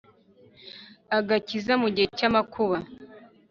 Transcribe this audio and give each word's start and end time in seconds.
agakiza 1.17 1.73
mu 1.81 1.87
gihe 1.93 2.07
cy 2.17 2.25
amakuba 2.29 2.77